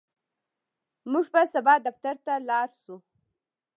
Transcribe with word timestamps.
موږ 1.11 1.25
به 1.33 1.41
سبا 1.53 1.73
دفتر 1.87 2.15
ته 2.25 2.33
لاړ 2.49 2.69
شو. 2.83 2.95